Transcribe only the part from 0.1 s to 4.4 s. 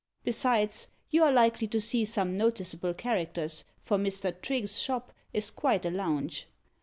Besides, you are likely to see some noticeable characters, for Mr.